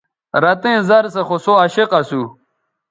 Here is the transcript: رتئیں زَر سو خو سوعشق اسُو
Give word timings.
رتئیں 0.43 0.79
زَر 0.89 1.03
سو 1.13 1.21
خو 1.27 1.35
سوعشق 1.45 1.89
اسُو 1.99 2.21